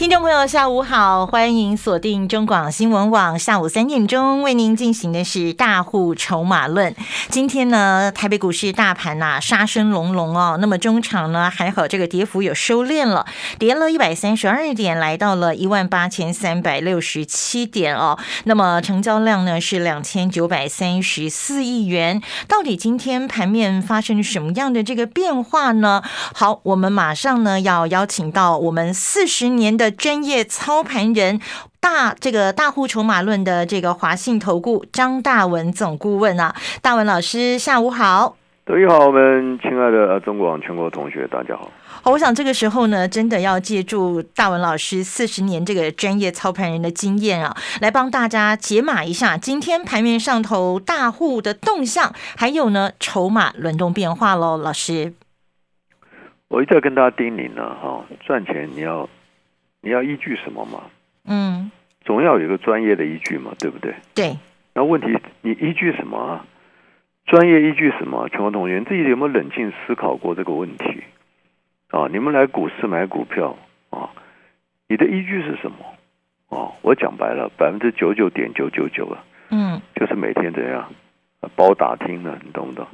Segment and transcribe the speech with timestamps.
[0.00, 6.96] 听众朋友，下午好，欢迎锁定中广新闻网，下午三点钟为您进行的是大户筹码论。
[7.28, 13.26] 今天呢，台北股市大盘呐杀声隆隆哦，那么中场呢还好，这个跌幅有收敛了，
[13.58, 18.18] 跌了一百三十二点，来到了一万八千三百六十七点哦。
[18.44, 22.22] 那么成交量呢是两千九百三十四亿元。
[22.48, 26.02] 到底今天盘面发生什么样的这个变化呢？
[26.32, 29.89] 好，我们马上呢要邀请到我们四十年的。
[29.90, 31.40] 专业操盘人，
[31.80, 41.70] 大这个大户筹码论的这个华信投顾张大文总顾问啊，大文老师下午好，各位好，我们亲爱的中国网全国同学大家好。
[42.02, 54.56] 好，我想这个时候呢，真的要借助大文老师四十年这个专业操盘人的经验啊，来帮大家解码一下今天盘面上头大户的动向，还有呢筹码轮动变化喽。
[54.56, 55.12] 老师，
[56.48, 59.08] 我一再跟大家叮咛呢，哈，赚钱你要。
[59.82, 60.84] 你要依据什么嘛？
[61.26, 61.70] 嗯，
[62.02, 63.94] 总要有一个专业的依据嘛，对不对？
[64.14, 64.36] 对。
[64.74, 66.46] 那问题你依据什么啊？
[67.26, 68.28] 专业依据什么？
[68.28, 71.02] 全国同学，你自己有没有冷静思考过这个问题？
[71.88, 73.56] 啊，你们来股市买股票
[73.90, 74.10] 啊，
[74.88, 75.76] 你的依据是什么？
[76.56, 80.92] 啊，我讲白了，百分之九九点九九九啊，嗯，就是每天怎样
[81.54, 82.38] 包打听呢？
[82.44, 82.86] 你懂不懂？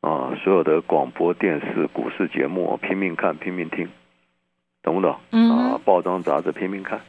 [0.00, 3.88] 啊，所有的广播电视股市节目拼命看，拼命听。
[4.82, 5.12] 懂不懂？
[5.50, 7.00] 啊，报章杂志拼命看，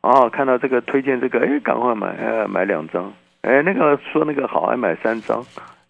[0.00, 5.44] 啊，看到这个推荐这个，哎，赶快买，哎，买两张，哎，那个说那个好，还买三张，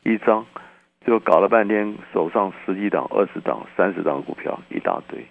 [0.05, 0.46] 一张，
[1.05, 5.27] 就搞了半天，手上十几档、二十档、三十档股票一大堆，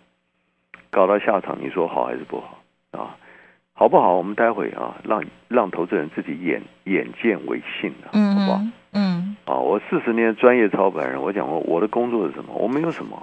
[0.91, 2.59] 搞到下场，你说好还是不好？
[2.91, 3.15] 啊，
[3.73, 4.13] 好不好？
[4.15, 8.61] 我们待会啊，让让投资人自己眼眼见为信的，好不好？
[8.93, 12.53] 嗯，啊，我四十年专业操盘人，我讲过我的工作是什么？
[12.53, 13.21] 我没有什么。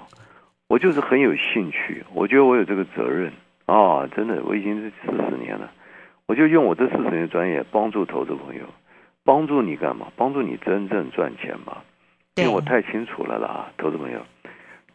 [0.72, 3.31] 我就是很有兴趣，我觉得我有这个责任
[3.66, 4.09] 啊！
[4.16, 5.71] 真的，我已经是四十年了，
[6.25, 8.62] 我就用我这四十年专业帮助投资朋友，
[9.22, 10.06] 帮助你干嘛？
[10.16, 11.77] 帮助你真正赚钱嘛？
[12.37, 14.21] 因为我太清楚了啦，投资朋友。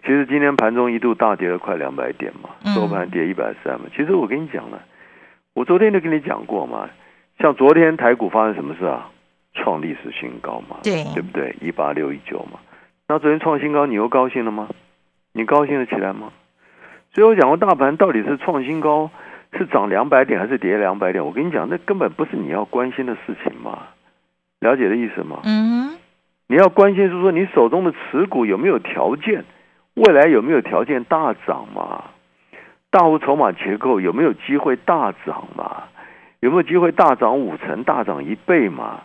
[0.02, 3.86] 其实今天盘中一度大跌了快两百点嘛，收盘跌一百三嘛。
[3.96, 4.82] 其实我跟你讲了，
[5.54, 6.90] 我昨天就跟你讲过嘛，
[7.38, 9.12] 像昨天台股发生什么事啊？
[9.54, 11.56] 创历史新高嘛，对对不对？
[11.62, 12.59] 一八六一九嘛。
[13.08, 14.68] 那昨天创新高，你又高兴了吗？
[15.38, 16.31] 你高兴得起来吗？
[17.14, 19.12] 所以我讲过，大盘到底是创新高，
[19.53, 21.24] 是涨两百点还是跌两百点？
[21.24, 23.84] 我跟你讲，那根本不是你要关心的事情嘛。
[24.59, 25.42] 了解的意思吗？
[25.44, 25.96] 嗯。
[26.47, 29.46] 你要关心是说，你手中的持股有没有条件，
[29.94, 32.06] 未来有没有条件大涨嘛？
[32.90, 35.84] 大户筹码结构有没有机会大涨嘛？
[36.40, 39.02] 有没有机会大涨五成、大涨一倍嘛？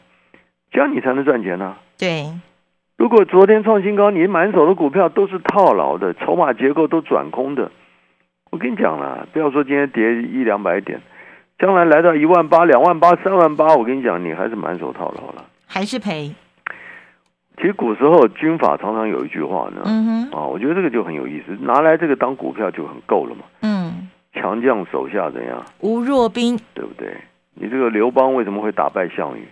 [0.70, 1.76] 这样你才能赚钱呢。
[1.98, 2.24] 对。
[2.96, 7.70] 如果昨天创新高，你满手的股票都是套牢的，筹码结构都转空的，
[8.50, 11.00] 我跟你讲了，不要说今天跌一两百点，
[11.58, 16.32] 将来来到一万八、两万八、三万八，我跟你讲，你还是满手套牢了，还是赔。
[17.56, 23.42] 其实古时候军法常常有一句话呢，嗯哼，啊，我觉得这个就很有意思，拿来这个当股票就很够了嘛。
[23.60, 25.62] 嗯，强将手下怎样？
[25.80, 27.14] 无弱兵，对不对？
[27.54, 29.46] 你这个刘邦为什么会打败项羽？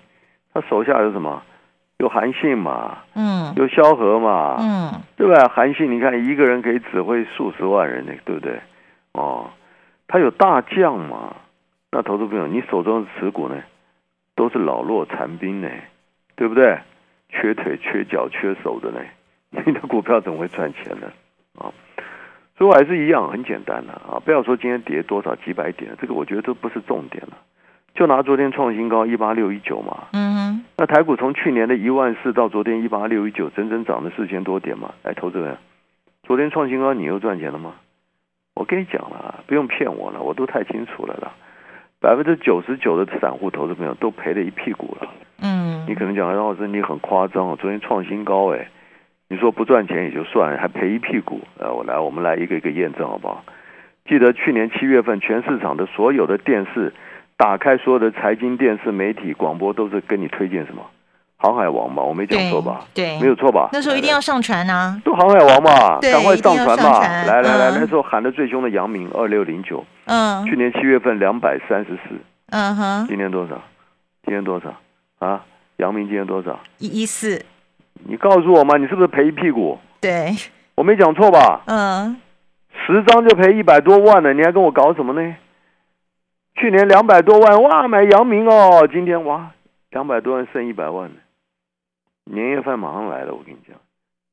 [0.55, 1.43] 他手下有什么？
[2.00, 2.97] 有韩信嘛？
[3.15, 4.56] 嗯，有萧何嘛？
[4.59, 5.49] 嗯，对吧？
[5.55, 8.59] 韩信，你看一个人可以指挥数十万人呢，对不对？
[9.12, 9.50] 哦，
[10.09, 11.37] 他有大将嘛？
[11.93, 13.56] 那投资朋友，你手中的持股呢，
[14.34, 15.69] 都是老弱残兵呢，
[16.37, 16.78] 对不对？
[17.28, 19.00] 缺腿、缺脚、缺手的呢，
[19.66, 21.06] 你的股票怎么会赚钱呢？
[21.59, 21.69] 啊，
[22.56, 27.37] 所以我还是一样，很简单的啊，不要说今天跌多少几百点，这个我觉得都不是重点了。
[27.95, 34.95] 就拿昨天创新高一八六一九嘛，嗯哼，那台股从去年的一万四到昨天一八六一九，整整涨了四千多点嘛。
[35.03, 35.59] 哎，投资人，
[36.22, 37.75] 昨天创新高，你又赚钱了吗？
[38.54, 41.33] 我跟你讲了，不用骗我了，我都太清楚了啦。
[42.01, 45.09] 百分之九十九的散户投资朋友都赔了一屁股了。
[45.42, 48.69] 嗯，你可能讲张老师你很夸张哦，昨天创新高哎，
[49.28, 51.41] 你说不赚钱也就算，还赔一屁股。
[51.59, 53.45] 呃，我来，我们来一个一个验证好不好？
[54.07, 56.95] 记得去年七月份全市场的所有的电视。
[57.41, 60.83] 打开所有的财经电视媒体广播，都是跟你推荐什么？
[61.39, 62.84] 航海王吧，我没讲错吧？
[62.92, 63.71] 对，没有错吧？
[63.72, 65.01] 那时候一定要上船啊！
[65.03, 67.01] 都航海王嘛，赶快上船嘛！
[67.01, 72.15] 来来来，那时候喊的最凶的杨明二六零九，嗯，去年七月份两百三十四，
[72.51, 73.59] 嗯哼，今年多少？
[74.27, 74.75] 今年多少？
[75.27, 75.42] 啊，
[75.78, 76.60] 杨明今年多少？
[76.77, 77.42] 一一四。
[78.04, 79.78] 你告诉我嘛，你是不是赔一屁股？
[79.98, 80.37] 对，
[80.75, 81.63] 我没讲错吧？
[81.65, 82.21] 嗯，
[82.87, 85.34] 十张就赔一百多万了，你还跟我搞什么呢？
[86.60, 89.51] 去年两百多万，哇，买阳明哦，今天哇，
[89.92, 91.15] 两百多万剩一百万了，
[92.24, 93.74] 年夜饭马上来了，我跟你讲，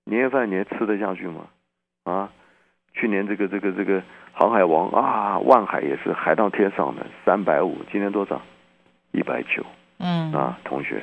[0.03, 1.45] 年夜饭你还吃得下去吗？
[2.03, 2.29] 啊，
[2.94, 4.03] 去年这个这个这个
[4.33, 8.41] 航海王啊，万海也是海到天上的三百五，今天多少？
[9.13, 9.63] 一百九。
[10.00, 11.01] 嗯，啊，同学，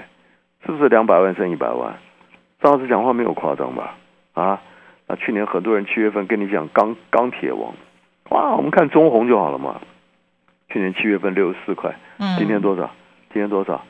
[0.67, 1.97] 是不是两百万剩一百万？
[2.61, 3.97] 张老师讲话没有夸张吧？
[4.35, 4.61] 啊，
[5.07, 7.73] 那去年很多人七月份跟你讲钢钢铁王，
[8.29, 9.81] 哇，我们看中红就好了嘛。
[10.75, 11.89] 去年七月份六十四块，
[12.19, 12.91] 嗯，今天多少？
[13.33, 13.81] 今天多少？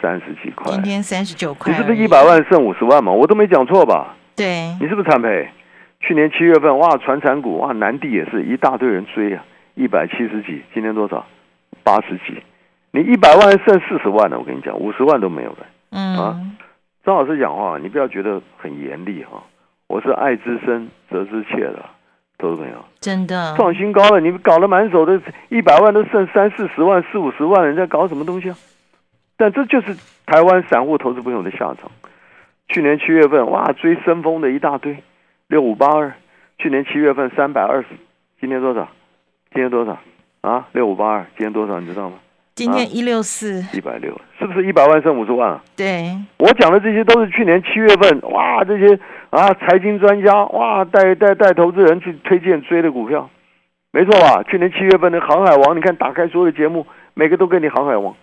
[0.00, 0.72] 三十几块。
[0.72, 3.12] 今天三十九块，你是不是一百万剩五十万嘛？
[3.12, 4.16] 我都没讲错吧？
[4.34, 5.50] 对，你是不是惨赔？
[6.00, 9.44] 去年七月份哇，传产股哇，南地也是一大堆人追啊，
[9.74, 11.26] 一百七十几，今天多少？
[11.84, 12.42] 八十几。
[12.92, 15.66] 你一百万剩四十万了，我跟你讲，五十万都没有了。
[15.90, 16.40] 嗯，啊
[17.04, 19.42] 张老师讲话，你不要觉得很严厉哈，
[19.88, 21.84] 我是爱之深责之切的，
[22.40, 28.56] 投资朋友真的，创新高了，你搞得满手的一百万都剩三四十万、四五十万，人在搞什么东西啊？
[29.36, 29.96] 但这就是
[30.26, 31.90] 台湾散户投资朋友的下场。
[32.68, 35.02] 去年七月份哇，追升风的一大堆，
[35.48, 36.12] 六五八二，
[36.58, 37.88] 去年七月份三百二十，
[38.40, 38.88] 今天多少？
[39.52, 39.98] 今天多少？
[40.42, 41.80] 啊，六五八二，今天多少？
[41.80, 42.16] 你知道吗？
[42.54, 45.62] 今天一六四，一百六，是不是一百万剩五十万啊？
[45.74, 48.98] 对，我讲的这些都是去年七月份，哇，这些
[49.30, 53.30] 啊财经专家哇带带带投资人去推荐追的股票，
[53.92, 54.42] 没错吧？
[54.42, 58.14] 去年七月份的航海王，你看打开所有的节目，每个都跟你航海王。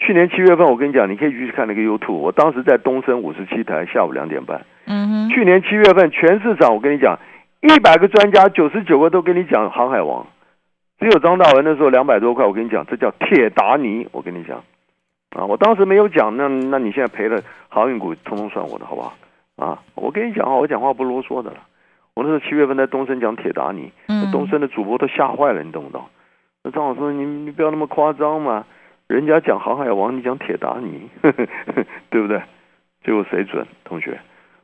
[0.00, 4.64] 去年七月份，我跟你讲，你可以去看那个 YouTube，我当时在东升五十七台，下午两点半。
[4.86, 7.18] 嗯哼，去年七月份，全市场我跟你讲，
[7.60, 10.26] 一百个专家，九十九个都跟你讲航海王，
[11.00, 14.62] 只有张大文那时候两百多块，我跟你讲，这叫铁达尼，我跟你讲，
[15.36, 19.14] 啊，我当时没有讲，那那你现在赔了航运股，通通算我的，好不好？
[19.58, 21.56] 啊，我跟你讲啊，我讲话不啰嗦的了。
[22.14, 26.04] 我那时候七月份在东升讲铁达尼，嗯，东升的主播都吓坏了，你懂不懂？
[26.64, 28.64] 那张老师，你你不要那么夸张嘛，
[29.06, 31.08] 人家讲航海王，你讲铁达尼，
[32.10, 32.40] 对不对？
[33.04, 33.64] 结果谁准？
[33.84, 34.18] 同学，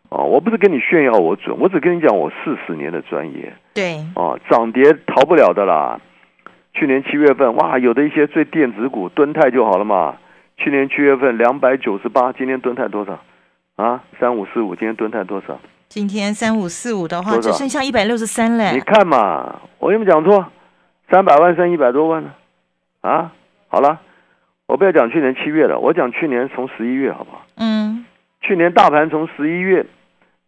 [0.08, 6.00] 啊，我不是跟你炫耀我准，我只跟你讲我四十年的专业对，啊，涨跌逃不了的啦。
[6.72, 10.16] 去年七月份，哇，有的一些最电子股，敦泰就好了嘛。
[10.56, 13.20] 去年七月份两百九十八，今天敦泰多少？
[13.76, 15.58] 啊，三五四五，今天敦泰多少？
[15.88, 20.46] 今天三五四五的话，只剩下一百六十三嘞你，看嘛，我有没有讲错？
[21.10, 22.30] 三百万剩一百多万呢？
[23.00, 23.32] 啊，
[23.68, 24.00] 好了，
[24.66, 27.44] 我不要讲去年七月了，我讲去年从十一月好不好？
[27.56, 28.06] 嗯，
[28.40, 29.84] 去年大盘从十一月，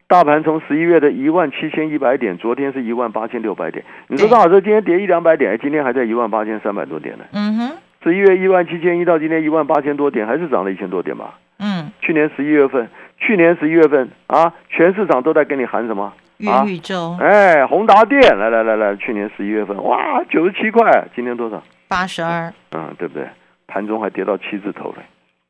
[0.06, 3.84] 大盘从十一月的一万七千一百点，昨天是一万八千六百点。
[4.06, 7.24] 你说对张老师今天跌一两百点，哎今天还在一万八千三百多点呢。
[7.32, 11.38] 嗯哼，十一月一万七千一到今天一万八千多点，还是涨了一千多点吧？
[11.58, 12.88] 嗯，去年十一月份，
[13.18, 16.12] 去年十一月份啊，全市场都在跟你喊什么？
[16.38, 21.62] 元宇宙哎，宏达电，来来来来，去年十一月份，哇，九十七块，今天多少？
[21.88, 23.26] 八十二，嗯，对不对？
[23.66, 25.02] 盘中还跌到七字头嘞，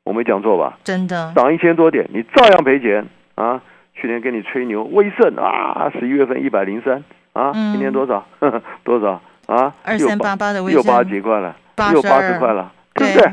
[0.04, 0.78] 我没讲错吧？
[0.84, 3.04] 真的，涨一千多点，你照样赔钱
[3.34, 3.60] 啊！
[3.94, 7.02] 去年跟你吹牛，威盛啊，十一月份一百零三
[7.32, 8.24] 啊，嗯今天多少？
[8.38, 9.74] 呵 呵多少啊？
[9.84, 11.56] 二三八八的微又八，几块了，
[11.92, 13.32] 又八十块了，对不对对？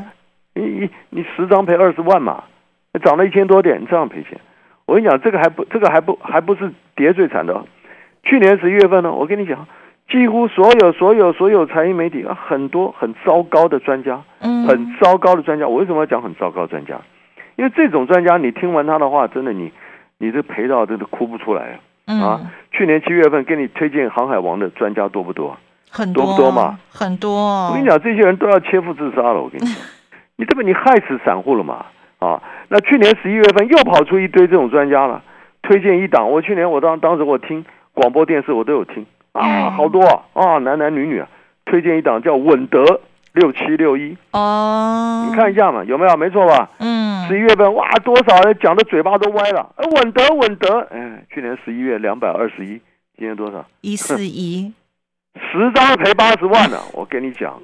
[0.54, 2.42] 你你你十张赔二十万嘛，
[3.00, 4.38] 涨了一千多点，你照样赔钱。
[4.86, 7.66] 我跟你讲，这个还不这个还不还不是跌最惨的哦。
[8.22, 9.66] 去年十一月份呢，我跟你讲，
[10.10, 15.66] 几乎所有所有所有财经媒体啊，很多很糟糕的专家，嗯，很糟糕的专家。
[15.66, 17.00] 我为什么要讲很糟糕的专家？
[17.56, 19.72] 因为这种专家，你听完他的话，真的你
[20.18, 21.78] 你这赔到真的哭不出来啊！
[22.06, 22.40] 嗯啊，
[22.72, 25.56] 去年七月份给你推荐航海王的专家多不多？
[25.90, 26.78] 很多不多嘛？
[26.90, 29.40] 很多，我跟你讲，这些人都要切腹自杀了。
[29.40, 29.74] 我跟你讲，
[30.36, 31.86] 你这不你害死散户了嘛？
[32.24, 35.22] 啊，那去年十一月份又跑出一堆这种专家了，
[35.62, 36.30] 推荐一档。
[36.30, 41.28] 我去年我当当时我听广播电视我都有听啊，嗯好多啊啊，男男女女啊，
[41.64, 43.00] 推荐一档叫稳德
[43.32, 46.16] 六七六一，哦，你看一下嘛，有没有？
[46.16, 46.70] 没错吧？
[46.78, 52.80] 嗯，十一月份哇，多少人讲的嘴巴都歪了，哎稳德稳德，哎，去年十一月两百二十一，
[53.18, 53.64] 今年多少？
[53.80, 54.72] 一四一，
[55.52, 57.60] 十张赔八十万呢、我跟你讲，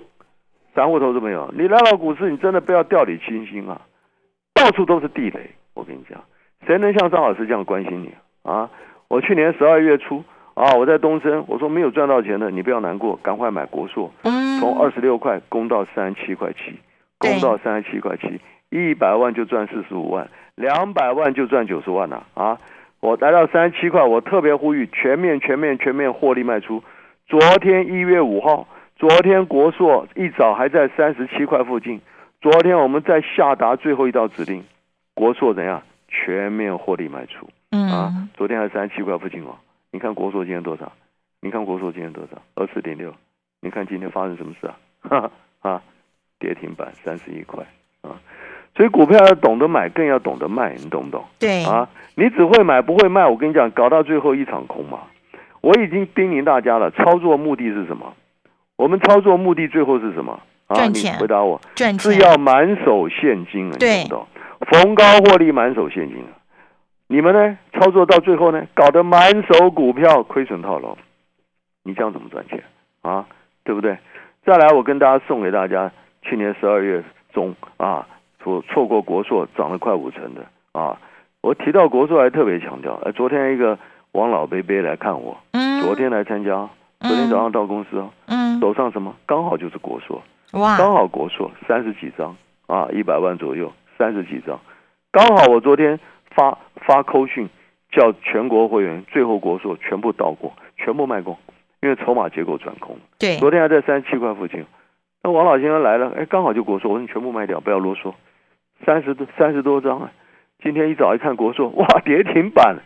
[0.75, 3.81] 散户投资朋友，你来到股市，你真的不要掉以轻心啊，
[4.61, 5.51] 到处都是地雷。
[5.73, 6.23] 我跟你讲，
[6.67, 8.13] 谁能像张老师这样关心你
[8.43, 8.69] 啊？
[9.09, 10.23] 我去年十二月初
[10.55, 16.79] 啊，我在东升，我说没有赚到钱的，你不要难过，赶快买国硕，嗯，从二十六块攻到三十七块七，
[17.19, 22.59] 对攻到三十七块七，一百万就赚四十五万，两百万就赚九十万了啊！
[23.01, 26.85] 我来到三十七块，我特别呼吁全面、全面、全面获利卖出。
[27.27, 32.01] 昨天一月五号，昨天国硕一早还在三十七块附近，
[32.41, 34.65] 昨天我们在下达最后一道指令，
[35.13, 39.59] 国硕怎样全面获利卖出啊嗯？，昨天还三十七块附近哦，
[39.91, 40.91] 你看国硕今天多少？
[41.43, 42.41] 你看国硕今天多少？
[42.55, 43.15] 二四点六。
[43.61, 44.75] 你看今天发生什么事啊？
[45.03, 45.31] 哈哈
[45.61, 45.83] 啊，
[46.39, 47.63] 跌停板三十一块
[48.01, 48.17] 啊！
[48.75, 51.23] 所以股票要懂得买，更要懂得卖，你懂不懂？
[51.39, 55.01] 对啊，你只会买不会卖，我跟你讲，搞到最后一场空嘛。
[55.61, 58.15] 我已经叮咛大家了，操作目的是什么？
[58.77, 60.41] 我们操作目的最后是什么？
[60.71, 64.25] 啊，赚钱你回答我，赚钱是要满手现金啊，你对懂
[64.59, 64.83] 不懂？
[64.83, 66.39] 逢高获利，满手现金啊。
[67.09, 67.59] 你们呢？
[67.73, 70.97] 操作到最后呢，搞得满手股票亏损套牢，
[71.83, 72.63] 你这样怎么赚钱
[73.03, 73.27] 啊？
[73.65, 73.99] 对不对？
[74.47, 75.91] 再来，我跟大家送给大家，
[76.23, 78.07] 去年十二月中啊，
[78.41, 80.97] 错错过国硕涨了快五成的啊。
[81.41, 83.77] 我提到国硕还特别强调，呃，昨天一个
[84.13, 86.69] 王老贝贝来看我，嗯，昨天来参加，
[87.01, 90.23] 昨天早上到公司哦，嗯，手上什么刚好就是国硕，
[90.53, 94.59] 哇，刚好国硕三十几张啊，一百万左右，三十几张，
[95.13, 95.99] 刚好我昨天
[96.31, 97.49] 发发扣讯，
[97.93, 101.37] 叫全国会员最后国硕全部到过，全部卖光，
[101.83, 102.99] 因为筹码结构转空。
[103.19, 104.65] 对，昨天还在三十七块附近，
[105.23, 108.13] 那王老先生来了，哎，刚好就国硕，我说你全部卖掉，不要啰嗦，
[108.85, 110.11] 三十多三十多张啊。
[110.63, 112.77] 今天一早一看国硕，哇，跌停板。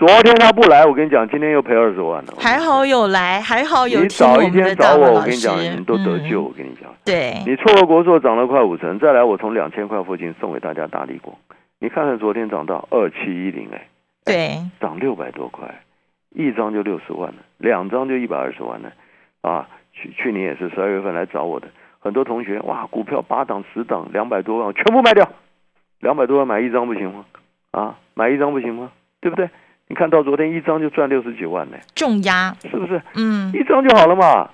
[0.00, 2.32] 昨天他不来，我跟你讲，今天又赔二十万了。
[2.38, 6.40] 还好有来，还好有你早一天找我，我跟你讲，你都得救。
[6.40, 11.36] 嗯我跟你讲，对，你错过国硕涨了快五成，再来我从两千块附近送给大家大力光，
[11.80, 13.88] 你看看昨天涨到二七一零，哎，
[14.24, 15.68] 对，涨六百多块，
[16.30, 18.90] 一张就六十万了，两张就一百二十万了，
[19.42, 25.28] 啊，去去年也是十二月份来找我的很多同学，哇，股票八档十档两百多万全部卖掉，
[25.98, 27.26] 两百多万买一张不行吗？
[27.72, 28.90] 啊，买一张不行吗？
[29.20, 29.50] 对不对？
[29.90, 33.02] 你看到昨天一张就赚六十几万呢，重压，是不是？
[33.16, 34.48] 嗯，一张就好了嘛，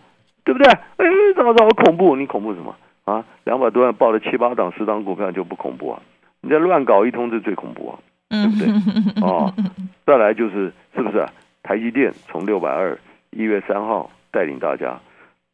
[0.45, 0.67] 对不对？
[0.73, 2.75] 哎，怎么着好恐怖，你恐怖什么
[3.05, 3.23] 啊？
[3.45, 6.01] 两百多万报了七八档、十档股票就不恐怖啊？
[6.41, 7.95] 你在乱搞一通这最恐怖啊！
[8.31, 9.53] 对不，对哦，
[10.07, 11.29] 再来就是是不是、啊、
[11.63, 12.99] 台积电从六百二
[13.31, 14.99] 一月三号带领大家，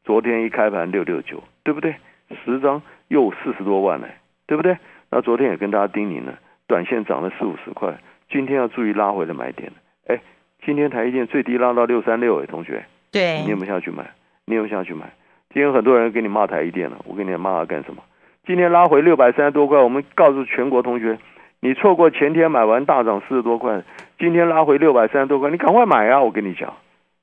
[0.05, 1.97] 昨天一开盘六六九，对不对？
[2.45, 4.07] 十张又四十多万呢，
[4.47, 4.77] 对不对？
[5.11, 7.99] 那昨天也跟大家叮咛了，短线涨了四五十块，
[8.33, 9.71] 今天要注意拉回的买点。
[10.09, 10.19] 哎，
[10.65, 14.11] 今天台积电最低拉到六三六，哎，同学，对你有，没有下去买？
[14.47, 15.13] 你有没有下去买？
[15.53, 18.03] 今天很多人给你骂台积电了，我给你骂他干什么？
[18.47, 21.19] 今天拉回六百三十多块，我们告诉全国同学，
[21.61, 23.83] 你错过前天买完大涨四十多块，
[24.19, 26.21] 今天拉回六百三十多块，你赶快买啊！
[26.21, 26.73] 我跟你讲，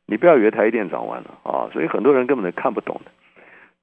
[0.05, 3.11] 你不要以为台积电涨完了啊，所以很多人根本都看不懂的。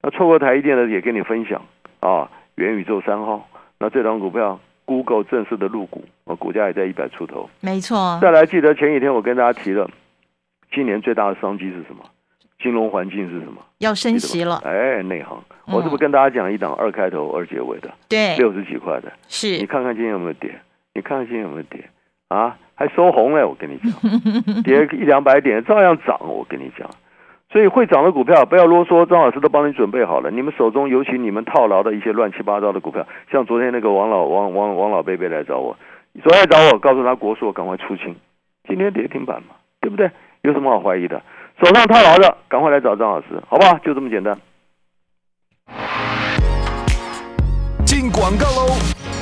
[0.01, 1.61] 那错过台积电的也跟你分享
[1.99, 3.47] 啊，元宇宙三号，
[3.79, 7.47] 那这张股票 Google 正式的入股，我股价也在一百出头。
[7.59, 9.87] 没错，再来，记得前几天我跟大家提了，
[10.73, 12.03] 今年最大的商机是什么？
[12.59, 13.61] 金融环境是什么？
[13.79, 19.11] 要升记息了，哎，内行，嗯我是不是跟大家讲一档二开头二结尾的对，六十几块的？
[19.27, 20.49] 是你，看看今天有没有跌？
[20.95, 21.83] 你看看今天有没有跌？
[22.29, 23.43] 啊，还收红嘞！
[23.43, 26.17] 我跟你讲，跌一两百点照样涨。
[26.21, 26.89] 我跟你讲，
[27.51, 30.29] 所以会涨的股票不要啰嗦，张老师都帮你准备好了。
[30.29, 35.77] 你们手中尤其你们套牢的一些乱七八糟的股票，像昨天那个王老王王王老贝贝来找我，
[36.21, 38.15] 昨天找我，告诉他国硕赶快出清，
[38.67, 40.11] 今天跌停板嘛，对不对？
[40.41, 41.21] 有什么好怀疑的？
[41.63, 43.77] 手上套牢的，赶快来找张老师，好不好？
[43.79, 44.37] 就这么简单。
[47.85, 49.16] 进广告喽！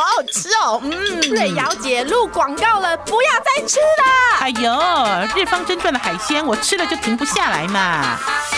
[0.00, 4.38] 好好吃哦，嗯，瑞瑶姐录广告了，不要再吃了。
[4.40, 8.16] 哎呦，日方真传的海鲜，我吃了就停不下来嘛！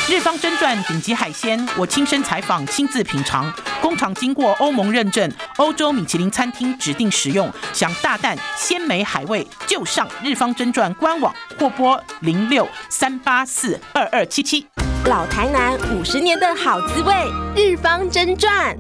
[0.09, 7.53] 日方真传顶级海鲜，我亲身采访，亲自品尝，工厂经过欧盟认证，欧洲米其林餐厅指定食用。
[7.73, 14.65] 想大啖鲜美海味，就上日方真传官网或拨零六三八四二二七七。
[15.07, 17.13] 老台南五十年的好滋味，
[17.57, 18.77] 日方真传。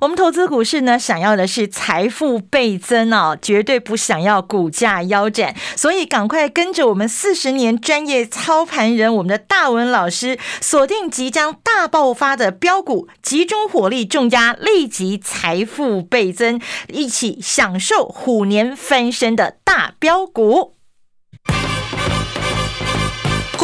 [0.00, 5.54] 我们投资股市呢，想要的是财富倍增哦，绝对不想要股价腰斩。
[5.76, 20.76] 所以赶快跟着我们四十年专业操盘人，我们的大文老师，锁定即将大爆发的标股，集中火力重压，立即财富倍增，一起享受虎年翻身的大标股。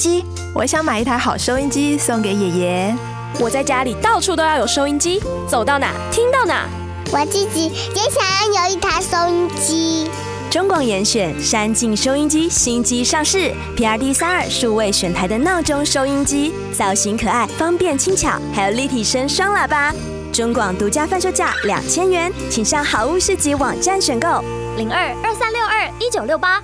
[0.00, 2.96] 机，我想买一台好收音机送给爷爷。
[3.38, 6.66] 我在家里到处都要有收音机，走到哪听到哪。
[7.12, 10.10] 我自己也想要有一台收音机。
[10.50, 19.94] 中广严选山境收音机新机上市，PRD 三二数位选台的闹钟收音机，造型可爱，方便轻巧，还有立体声双喇叭。
[20.32, 24.42] 中广独家贩售价两千元，请上好物市集网站选购。
[24.76, 26.62] 零二二三六二一九六八。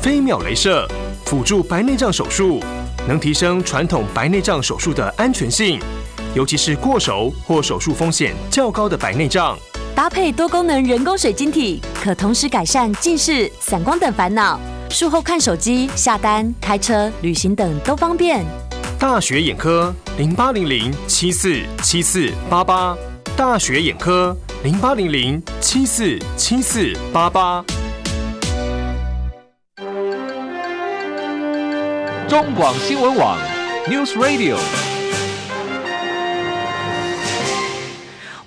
[0.00, 0.88] 飞秒镭射
[1.30, 2.58] 辅助白内障手术，
[3.06, 5.78] 能提升传统白内障手术的安全性，
[6.34, 9.56] 尤其是过熟或手术风险较高的白内障。
[9.94, 14.58] 搭配多功能人工水晶体，可同时改善近视、散光等烦恼。
[14.90, 18.44] 术后看手机、下单、开车、旅行等都方便。
[18.98, 22.96] 大学眼科零八零零七四七四八八，
[23.36, 27.64] 大学眼科零八零零七四七四八八。
[32.30, 33.36] 中广新闻网
[33.88, 34.99] ，News Radio。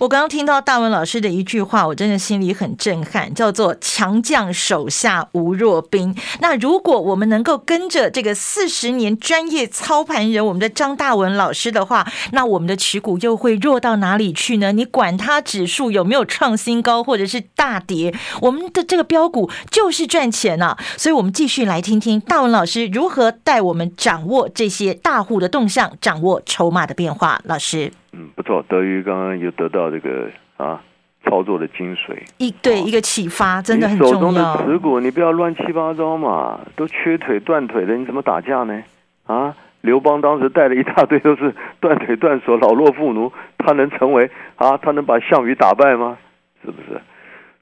[0.03, 6.13] 我刚刚听到大文老师的一句话，我真的心里很震撼，叫做“强将手下无弱兵”。
[6.41, 14.73] 那如果我们能够跟着这个四十年专业操盘人，我们的张大文老师的话，那我们的持股又会弱到哪里去呢？
[14.73, 20.77] 你管它指数有没有创新高，或者是大跌，我们的这个标股就是赚钱啊！
[20.97, 27.39] 所以，我们继续来听听大文老师如何带我们掌握这些大户的动向，掌握筹码的变化。
[27.45, 27.93] 老师。
[28.13, 30.81] 嗯，不错，德瑜刚刚又得到这个啊
[31.25, 34.13] 操作的精髓，一对一个启发，真的很重要。
[34.13, 38.83] 手中的持股，你不要乱七八糟嘛，都缺腿断腿的，你怎么打架呢？
[39.25, 44.77] 啊，刘邦当时带了一大堆都是断腿断手、老弱妇孺，他能成为啊？
[44.77, 46.17] 他能把项羽打败吗？
[46.63, 47.01] 是不是？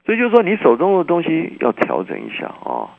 [0.04, 2.90] 所以就是说，你手中的东西要调整一下啊。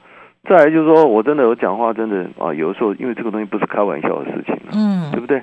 [0.50, 5.41] 再来就是说，我真的我讲话，真的啊，有的时候因为这个东西不是开玩笑的事情，嗯，对不对？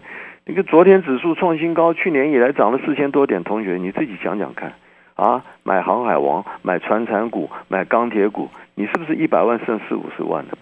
[0.50, 3.44] 一个昨天指数创新高，去年以来涨了四千多点。
[3.44, 4.72] 同学，你自己想想看，
[5.14, 10.54] 啊，买航海王，买船产股，买钢铁股，你是不是一百万剩四五十万呢？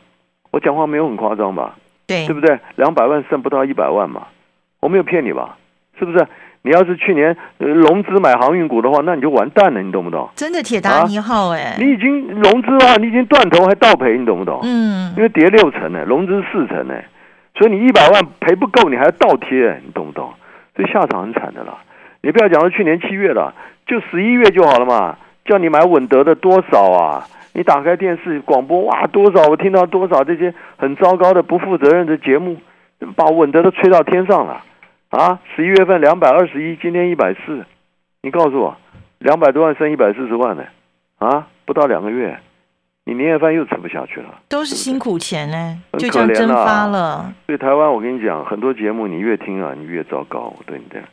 [0.51, 1.77] 我讲话没有很夸张吧？
[2.07, 2.59] 对，对不对？
[2.77, 4.27] 两百万剩不到一百万嘛？
[4.81, 5.57] 我没有骗你吧？
[5.99, 6.27] 是不是？
[6.61, 10.29] 你要是去年融资买航运股的话，那你就完蛋了，你懂不懂？
[10.35, 14.61] 真的铁达尼号哎，你已经融资了，你已经断头还倒赔，你懂不懂？
[14.65, 16.95] 嗯，因为跌六成呢，融资四成呢。
[17.59, 20.33] 所以你一百万赔不够，你还要倒贴，你懂不懂？
[20.77, 21.79] 这下场很惨的啦。
[22.23, 23.53] 你不要讲到去年七月了，
[23.85, 25.19] 就十一月就好了嘛。
[25.45, 27.27] 叫你买稳德的多少啊？
[27.55, 29.49] 你打开电视广播，哇，多少？
[29.49, 32.59] 我听到多少这些很糟糕的、不负责任的节目，
[33.17, 34.63] 把稳德都吹到天上了
[35.11, 35.41] 啊！
[35.57, 37.65] 十一月份两百二十一，今天一百四，
[38.23, 38.77] 你告诉我，
[39.19, 40.65] 两百多万剩一百四十万呢？
[41.19, 42.39] 啊，不到两个月。
[43.09, 47.33] 你年夜饭又吃不下去了，都是辛苦钱呢，就这样蒸发了。
[47.47, 50.53] 所以台湾，我跟你讲，很多节目你越听啊，你越糟糕。
[50.55, 51.09] 我对你这样，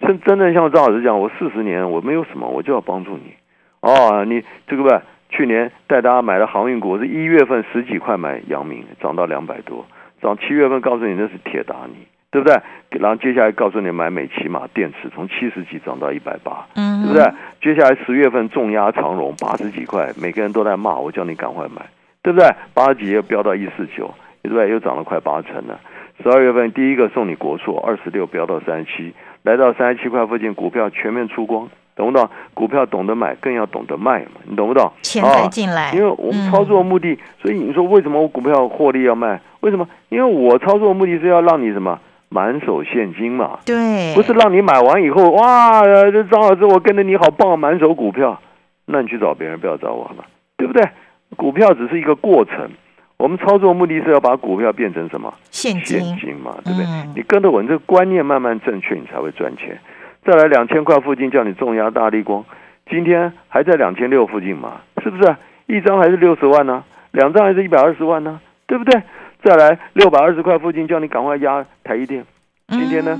[0.00, 3.34] 真真正像张老师讲，我四十年我没有什么，我就要帮助你。
[3.82, 9.84] 哦，你这个吧，去年带大家买的航运股，是一月份十几块买阳明，涨到两百多，
[10.22, 11.96] 涨七月份告诉你那是铁达尼。
[12.30, 12.60] 对不对？
[12.90, 17.32] 然后接下来告诉你买美骑马电池，从七十几涨到一百八，嗯，对不对？
[17.60, 21.84] 接下来十月份重压长荣八十几块，每个人都在骂我，叫你赶快买，
[22.22, 22.48] 对不对？
[22.72, 24.12] 八十几又飙到一四九，
[24.42, 24.70] 对不对？
[24.70, 25.80] 又涨了快八成了。
[26.22, 29.12] 十二月份第一个送你国硕二十六飙到三十七，
[29.42, 32.28] 来到三十七块附近，股票全面出光，懂不懂？
[32.54, 34.92] 股票懂得买，更要懂得卖嘛，你懂不懂？
[35.02, 39.40] 钱才进来，因为我们操作目的，所以你说为什么我股票获利要卖？
[39.60, 39.88] 为什么？
[40.10, 41.98] 因为我操作目的是要让你什么？
[42.32, 48.40] 满手现金嘛，对，不是让你买完以后哇，这张老师我跟着你好棒，满手股票，
[48.86, 50.24] 那你去找别人，不要找我嘛，
[50.56, 50.88] 对不对？
[51.36, 52.70] 股票只是一个过程，
[53.16, 55.34] 我们操作目的是要把股票变成什么？
[55.50, 56.00] 现金
[56.36, 56.86] 嘛，对不对？
[57.16, 59.78] 你跟着我，这个观念慢慢正确，你才会赚钱。
[60.24, 62.44] 再来两千块附近叫你重压大力光，
[62.88, 65.36] 今天还在两千六附近嘛，是不是？
[65.66, 66.84] 一张还是六十万呢？
[67.10, 68.40] 两张还是一百二十万呢？
[68.66, 69.02] 对不对？
[69.42, 72.24] 再来六百二十块附近，叫你赶快压台一电。
[72.68, 73.18] 今天呢，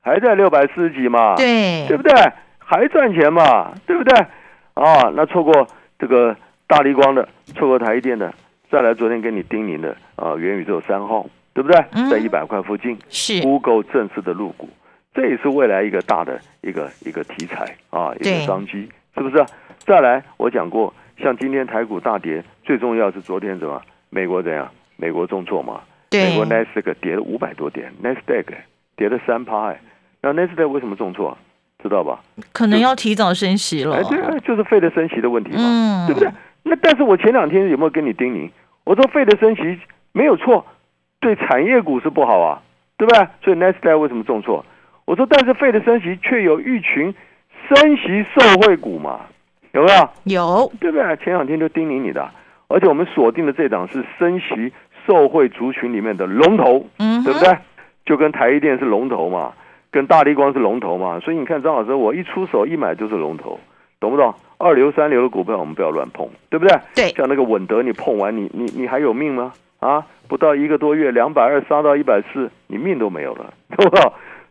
[0.00, 1.34] 还在六百四十几嘛？
[1.36, 2.12] 对，对不对？
[2.58, 3.72] 还赚钱嘛？
[3.86, 4.18] 对不对？
[4.74, 5.66] 啊，那错过
[5.98, 6.36] 这个
[6.66, 8.32] 大力光的，错过台一电的，
[8.70, 11.84] 再来昨天跟你叮咛的啊，元宇宙三号，对不对？
[12.08, 14.68] 在一百块附近，是 Google 正式的入股，
[15.12, 19.44] 这也是未来一个大的一个一个题材啊，一个商机，是不是？
[19.80, 23.82] 再来，我讲过，像今天台股大跌，最重要是昨天什么？
[24.08, 24.70] 美国怎样？
[25.00, 25.80] 美国重挫嘛？
[26.12, 28.44] 美国 Nasdaq 跌了五百多点，Nasdaq
[28.96, 29.80] 跌了三趴哎。
[30.20, 31.36] 那 Nasdaq 为什么重挫？
[31.82, 32.20] 知道吧？
[32.52, 33.96] 可能要提早升息了。
[33.96, 36.28] 哎，对，就是费的升息的问题嘛，嗯对不对？
[36.62, 38.50] 那但是我前两天有没有跟你叮咛？
[38.84, 39.80] 我说费的升息
[40.12, 40.66] 没有错，
[41.20, 42.60] 对产业股是不好啊，
[42.98, 43.26] 对不对？
[43.42, 44.62] 所以 Nasdaq 为什么重挫？
[45.06, 47.14] 我说但是费的升息却有一群
[47.68, 49.20] 升息受惠股嘛，
[49.72, 50.08] 有没有？
[50.24, 51.16] 有，对不对？
[51.16, 52.30] 前两天就叮咛你的，
[52.68, 54.70] 而且我们锁定的这档是升息
[55.06, 57.56] 受惠族群里面的龙头，嗯对不对？
[58.04, 59.52] 就跟台积电是龙头嘛，
[59.90, 63.58] 跟大力光是龙头嘛，所以你看张老师，我一出手一买就是龙头，
[64.00, 64.34] 懂不懂？
[64.58, 66.78] 二流三流的股票我们不要乱碰，对不对？
[66.94, 69.52] 对像那个稳德，你碰完你你你还有命吗？
[69.80, 74.02] 啊，不到一个多月，两百二杀到一百四，你命都没有了， 对不对？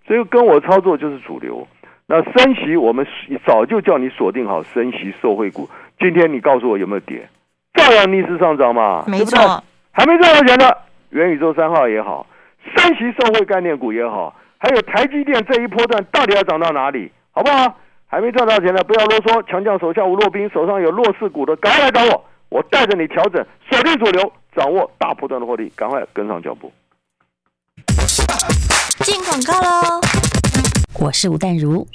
[0.08, 1.68] 所以跟我操作就是主流。
[2.08, 3.06] 那升息，我们
[3.46, 5.70] 早就叫你锁定好升息受惠股。
[6.00, 7.30] 今天你告诉我有没有跌？
[7.76, 9.64] 照样逆势上涨嘛，没对不对错，
[10.00, 10.78] 还没赚到钱的
[11.10, 12.26] 元宇宙三号也好，
[12.74, 17.76] 三席受惠概念股也好，还有台积电这一波段到底要涨到哪里，好不好？
[18.08, 26.72] 还没赚到钱的不要啰嗦，强将手下无弱兵，手上有弱势股的赶快来找我，我带着你调整，锁定主流，掌握大波段的获利，赶快跟上脚步。
[29.02, 30.00] 进广告喽！
[30.98, 31.86] 我是吴淡如，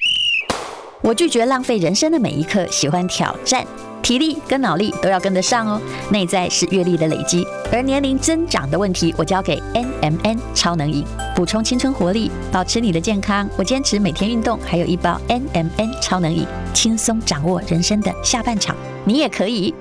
[1.02, 3.64] 我拒绝浪费人生的每一刻，喜欢挑战，
[4.04, 5.80] 体力跟脑力都要跟得上哦。
[6.10, 11.02] 内在是阅历的累积，而年龄增长的问题，我交给 N M N 超能饮，
[11.34, 13.48] 补充青春活力，保持你的健康。
[13.56, 18.76] 我坚持每天运动，还有一包 N M N 超能饮，轻松掌握人生的下半场。
[19.06, 19.74] 你也可以。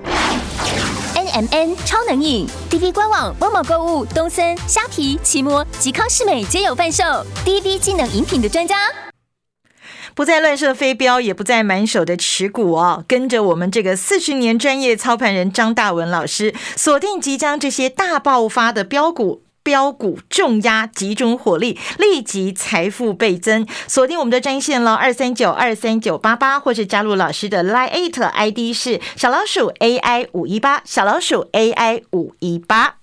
[1.16, 7.04] N M N 超能饮，DV 官网、某某购物、东森、虾皮、奇摩及康士美皆有贩售。
[7.44, 8.78] DV 机能饮品的专家。
[10.16, 13.04] 不再乱射飞镖，也不再满手的持股哦。
[13.08, 19.44] 跟着我们这个四十年专业操盘人张大文老师，锁定即将这些大爆发的标股。
[19.66, 23.66] 标股重压，集中火力，立即财富倍增。
[23.88, 33.03] 锁定我们的专线了，二三九二三九八八，或是加入老师的 Line ID 是小老鼠 AI 五一八，小老鼠 AI 五一八。